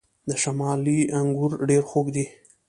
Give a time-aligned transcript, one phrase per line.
[0.27, 2.25] د شمالی انګور ډیر خوږ دي.